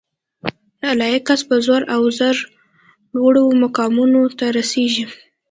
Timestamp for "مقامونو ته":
3.63-4.45